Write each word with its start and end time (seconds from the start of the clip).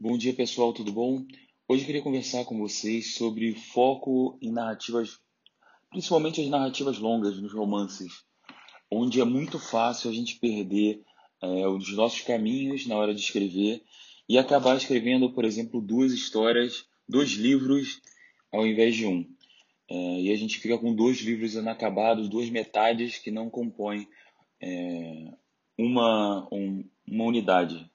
Bom 0.00 0.16
dia 0.16 0.32
pessoal, 0.32 0.72
tudo 0.72 0.92
bom? 0.92 1.26
Hoje 1.66 1.82
eu 1.82 1.86
queria 1.86 2.02
conversar 2.02 2.44
com 2.44 2.56
vocês 2.56 3.16
sobre 3.16 3.52
foco 3.56 4.38
em 4.40 4.52
narrativas, 4.52 5.18
principalmente 5.90 6.40
as 6.40 6.46
narrativas 6.46 7.00
longas 7.00 7.36
nos 7.42 7.52
romances, 7.52 8.22
onde 8.88 9.20
é 9.20 9.24
muito 9.24 9.58
fácil 9.58 10.08
a 10.08 10.14
gente 10.14 10.36
perder 10.36 11.02
é, 11.42 11.66
os 11.66 11.92
nossos 11.96 12.20
caminhos 12.20 12.86
na 12.86 12.96
hora 12.96 13.12
de 13.12 13.20
escrever 13.20 13.82
e 14.28 14.38
acabar 14.38 14.76
escrevendo, 14.76 15.32
por 15.32 15.44
exemplo, 15.44 15.80
duas 15.80 16.12
histórias, 16.12 16.86
dois 17.08 17.30
livros 17.30 18.00
ao 18.52 18.64
invés 18.64 18.94
de 18.94 19.04
um. 19.04 19.28
É, 19.90 20.20
e 20.20 20.30
a 20.30 20.36
gente 20.36 20.60
fica 20.60 20.78
com 20.78 20.94
dois 20.94 21.18
livros 21.22 21.56
inacabados, 21.56 22.28
duas 22.28 22.48
metades 22.48 23.18
que 23.18 23.32
não 23.32 23.50
compõem 23.50 24.06
é, 24.60 25.34
uma, 25.76 26.48
um, 26.52 26.84
uma 27.04 27.24
unidade. 27.24 27.90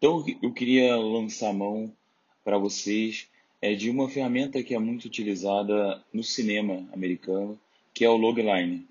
Então 0.00 0.24
eu 0.40 0.50
queria 0.50 0.96
lançar 0.96 1.52
mão 1.52 1.94
para 2.42 2.56
vocês 2.56 3.28
é, 3.60 3.74
de 3.74 3.90
uma 3.90 4.08
ferramenta 4.08 4.62
que 4.62 4.74
é 4.74 4.78
muito 4.78 5.04
utilizada 5.04 6.02
no 6.10 6.24
cinema 6.24 6.88
americano, 6.90 7.60
que 7.92 8.02
é 8.02 8.08
o 8.08 8.16
logline. 8.16 8.88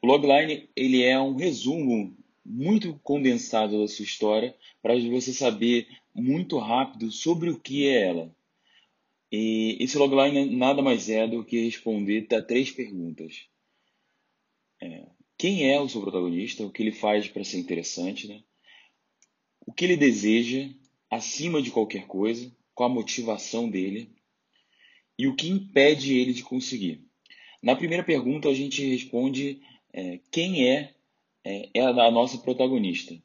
O 0.00 0.06
logline 0.06 0.68
ele 0.76 1.02
é 1.02 1.20
um 1.20 1.34
resumo 1.34 2.16
muito 2.46 2.94
condensado 3.02 3.80
da 3.80 3.88
sua 3.88 4.04
história 4.04 4.54
para 4.80 4.94
você 4.96 5.32
saber 5.32 5.88
muito 6.14 6.56
rápido 6.58 7.10
sobre 7.10 7.50
o 7.50 7.58
que 7.58 7.88
é 7.88 8.02
ela. 8.02 8.36
E 9.32 9.76
esse 9.80 9.98
logline 9.98 10.54
nada 10.54 10.80
mais 10.80 11.10
é 11.10 11.26
do 11.26 11.42
que 11.42 11.64
responder 11.64 12.28
a 12.32 12.40
três 12.40 12.70
perguntas. 12.70 13.48
É, 14.80 15.04
quem 15.36 15.68
é 15.68 15.80
o 15.80 15.88
seu 15.88 16.00
protagonista? 16.00 16.64
O 16.64 16.70
que 16.70 16.80
ele 16.80 16.92
faz 16.92 17.26
para 17.26 17.42
ser 17.42 17.58
interessante? 17.58 18.28
Né? 18.28 18.40
O 19.66 19.72
que 19.72 19.84
ele 19.84 19.96
deseja 19.96 20.68
acima 21.10 21.62
de 21.62 21.70
qualquer 21.70 22.06
coisa, 22.06 22.50
qual 22.74 22.90
a 22.90 22.92
motivação 22.92 23.68
dele 23.68 24.10
e 25.18 25.26
o 25.26 25.36
que 25.36 25.48
impede 25.48 26.16
ele 26.18 26.32
de 26.32 26.42
conseguir. 26.42 27.06
Na 27.62 27.76
primeira 27.76 28.02
pergunta, 28.02 28.48
a 28.48 28.54
gente 28.54 28.84
responde 28.86 29.62
é, 29.92 30.20
quem 30.30 30.68
é, 30.68 30.94
é, 31.44 31.70
é 31.72 31.80
a 31.82 32.10
nossa 32.10 32.38
protagonista. 32.38 33.16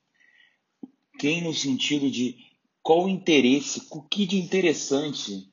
Quem 1.17 1.41
no 1.41 1.53
sentido 1.53 2.09
de 2.09 2.37
qual 2.81 3.05
o 3.05 3.09
interesse, 3.09 3.87
o 3.91 4.01
que 4.01 4.25
de 4.25 4.37
interessante 4.37 5.49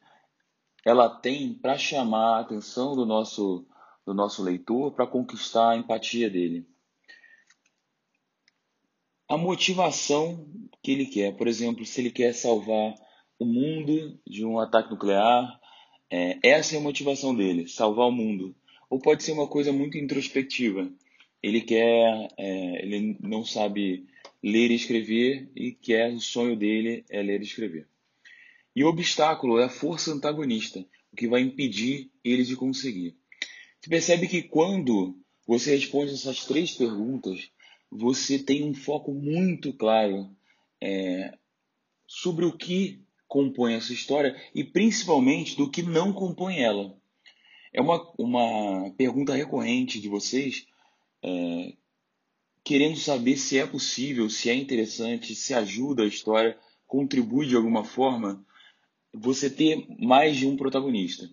ela 0.84 1.08
tem 1.08 1.52
para 1.54 1.76
chamar 1.76 2.36
a 2.36 2.40
atenção 2.40 2.94
do 2.94 3.04
nosso, 3.04 3.66
do 4.04 4.14
nosso 4.14 4.42
leitor, 4.42 4.92
para 4.92 5.06
conquistar 5.06 5.70
a 5.70 5.76
empatia 5.76 6.30
dele 6.30 6.66
a 9.28 9.36
motivação 9.36 10.46
que 10.86 10.92
ele 10.92 11.06
quer. 11.06 11.34
Por 11.36 11.48
exemplo, 11.48 11.84
se 11.84 12.00
ele 12.00 12.12
quer 12.12 12.32
salvar 12.32 12.94
o 13.40 13.44
mundo 13.44 14.16
de 14.24 14.44
um 14.44 14.60
ataque 14.60 14.92
nuclear, 14.92 15.60
é, 16.08 16.38
essa 16.44 16.76
é 16.76 16.78
a 16.78 16.80
motivação 16.80 17.34
dele, 17.34 17.66
salvar 17.66 18.06
o 18.06 18.12
mundo. 18.12 18.54
Ou 18.88 19.00
pode 19.00 19.24
ser 19.24 19.32
uma 19.32 19.48
coisa 19.48 19.72
muito 19.72 19.98
introspectiva. 19.98 20.88
Ele 21.42 21.60
quer, 21.60 22.28
é, 22.38 22.84
ele 22.84 23.18
não 23.20 23.44
sabe 23.44 24.06
ler 24.40 24.70
e 24.70 24.76
escrever 24.76 25.50
e 25.56 25.72
quer 25.72 26.12
o 26.12 26.20
sonho 26.20 26.54
dele 26.54 27.04
é 27.10 27.20
ler 27.20 27.40
e 27.40 27.44
escrever. 27.44 27.88
E 28.74 28.84
o 28.84 28.88
obstáculo 28.88 29.58
é 29.58 29.64
a 29.64 29.68
força 29.68 30.12
antagonista, 30.12 30.86
o 31.12 31.16
que 31.16 31.26
vai 31.26 31.40
impedir 31.40 32.12
ele 32.22 32.44
de 32.44 32.54
conseguir. 32.54 33.16
Você 33.80 33.90
percebe 33.90 34.28
que 34.28 34.40
quando 34.40 35.18
você 35.44 35.74
responde 35.74 36.12
essas 36.12 36.44
três 36.44 36.70
perguntas, 36.70 37.50
você 37.90 38.38
tem 38.38 38.62
um 38.62 38.72
foco 38.72 39.12
muito 39.12 39.72
claro 39.72 40.30
é, 40.80 41.36
sobre 42.06 42.44
o 42.44 42.56
que 42.56 43.02
compõe 43.26 43.74
essa 43.74 43.92
história 43.92 44.40
e 44.54 44.62
principalmente 44.62 45.56
do 45.56 45.70
que 45.70 45.82
não 45.82 46.12
compõe 46.12 46.58
ela. 46.58 46.96
É 47.72 47.80
uma, 47.80 48.12
uma 48.18 48.90
pergunta 48.96 49.34
recorrente 49.34 50.00
de 50.00 50.08
vocês 50.08 50.66
é, 51.22 51.72
querendo 52.64 52.96
saber 52.96 53.36
se 53.36 53.58
é 53.58 53.66
possível, 53.66 54.28
se 54.28 54.50
é 54.50 54.54
interessante, 54.54 55.34
se 55.34 55.54
ajuda 55.54 56.02
a 56.02 56.08
história, 56.08 56.58
contribui 56.86 57.46
de 57.46 57.56
alguma 57.56 57.84
forma 57.84 58.44
você 59.12 59.48
ter 59.48 59.86
mais 59.98 60.36
de 60.36 60.46
um 60.46 60.56
protagonista. 60.56 61.30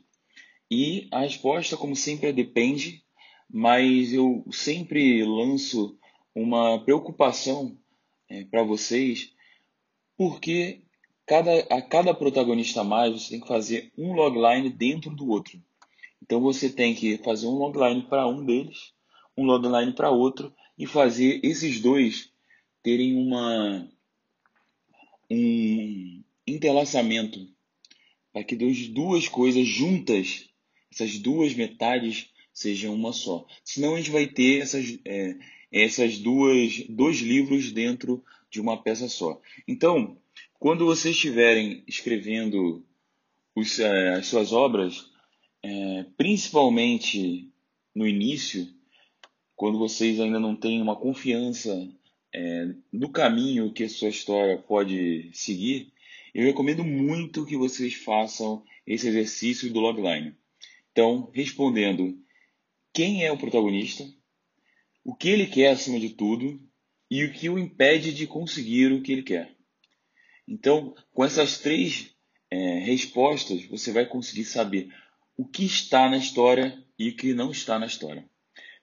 E 0.70 1.08
a 1.12 1.22
resposta, 1.22 1.76
como 1.78 1.96
sempre, 1.96 2.30
é 2.30 2.34
depende, 2.34 3.04
mas 3.50 4.14
eu 4.14 4.46
sempre 4.52 5.24
lanço 5.24 5.98
uma 6.34 6.84
preocupação 6.84 7.78
é, 8.30 8.44
para 8.46 8.64
vocês, 8.64 9.33
porque 10.18 10.82
cada, 11.26 11.60
a 11.70 11.82
cada 11.82 12.14
protagonista 12.14 12.82
a 12.82 12.84
mais 12.84 13.14
você 13.14 13.32
tem 13.32 13.42
que 13.42 13.48
fazer 13.48 13.92
um 13.98 14.14
logline 14.14 14.70
dentro 14.70 15.12
do 15.12 15.30
outro. 15.30 15.62
Então 16.22 16.40
você 16.42 16.70
tem 16.70 16.96
que 16.96 17.18
fazer 17.18 17.48
um 17.48 17.56
logline 17.56 18.04
para 18.04 18.28
um 18.28 18.46
deles, 18.46 18.94
um 19.38 19.46
logline 19.46 19.94
para 19.94 20.10
outro 20.10 20.54
e 20.78 20.86
fazer 20.86 21.40
esses 21.44 21.80
dois 21.80 22.32
terem 22.82 23.16
uma 23.16 23.88
um 25.30 26.24
entrelaçamento 26.46 27.48
para 28.32 28.44
que 28.44 28.56
duas 28.56 29.28
coisas 29.28 29.68
juntas, 29.68 30.50
essas 30.92 31.18
duas 31.20 31.54
metades 31.54 32.30
sejam 32.54 32.94
uma 32.94 33.14
só. 33.14 33.46
Senão 33.64 33.96
a 33.96 33.98
gente 33.98 34.12
vai 34.12 34.28
ter 34.28 34.62
essas 34.62 35.00
é, 35.06 35.36
essas 35.74 36.20
duas 36.20 36.86
dois 36.88 37.18
livros 37.18 37.72
dentro 37.72 38.24
de 38.50 38.62
uma 38.62 38.82
peça 38.82 39.10
só. 39.10 39.42
Então, 39.68 40.16
quando 40.60 40.86
vocês 40.86 41.16
estiverem 41.16 41.84
escrevendo 41.88 42.86
os, 43.56 43.80
é, 43.80 44.14
as 44.14 44.28
suas 44.28 44.54
obras, 44.54 45.10
é, 45.64 46.06
principalmente 46.16 47.52
no 47.96 48.08
início, 48.08 48.68
quando 49.56 49.80
vocês 49.80 50.20
ainda 50.20 50.40
não 50.40 50.56
têm 50.56 50.82
uma 50.82 50.96
confiança 50.96 51.90
é, 52.34 52.76
no 52.92 53.10
caminho 53.10 53.74
que 53.74 53.84
a 53.84 53.90
sua 53.90 54.10
história 54.10 54.58
pode 54.58 55.30
seguir, 55.34 55.92
eu 56.34 56.46
recomendo 56.46 56.84
muito 56.84 57.46
que 57.46 57.58
vocês 57.58 57.94
façam 57.94 58.64
esse 58.86 59.08
exercício 59.08 59.72
do 59.72 59.80
logline. 59.80 60.36
Então, 60.92 61.30
respondendo 61.34 62.18
quem 62.92 63.24
é 63.26 63.32
o 63.32 63.38
protagonista, 63.38 64.04
o 65.04 65.14
que 65.16 65.30
ele 65.30 65.48
quer 65.48 65.72
acima 65.72 66.00
de 66.00 66.10
tudo 66.10 66.60
e 67.10 67.24
o 67.24 67.34
que 67.34 67.50
o 67.50 67.60
impede 67.60 68.14
de 68.14 68.26
conseguir 68.26 68.92
o 68.92 69.02
que 69.02 69.12
ele 69.12 69.24
quer. 69.24 69.56
Então, 70.48 70.96
com 71.14 71.24
essas 71.24 71.58
três 71.60 72.14
é, 72.50 72.80
respostas, 72.80 73.66
você 73.66 73.92
vai 73.92 74.06
conseguir 74.06 74.46
saber 74.46 74.90
o 75.38 75.46
que 75.46 75.66
está 75.66 76.10
na 76.10 76.18
história 76.18 76.78
e 76.98 77.10
o 77.10 77.16
que 77.16 77.34
não 77.34 77.52
está 77.52 77.80
na 77.80 77.86
história. 77.86 78.28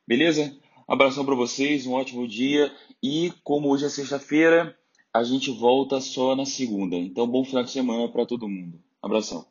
Beleza? 0.06 0.56
Abração 0.88 1.24
para 1.24 1.34
vocês, 1.34 1.86
um 1.86 1.92
ótimo 1.92 2.26
dia 2.26 2.72
e 3.02 3.32
como 3.44 3.68
hoje 3.68 3.86
é 3.86 3.88
sexta-feira, 3.88 4.76
a 5.14 5.22
gente 5.22 5.50
volta 5.50 6.00
só 6.00 6.34
na 6.34 6.44
segunda. 6.44 6.96
Então, 6.96 7.26
bom 7.26 7.44
final 7.44 7.62
de 7.62 7.70
semana 7.70 8.10
para 8.10 8.26
todo 8.26 8.48
mundo. 8.48 8.82
Abração. 9.02 9.46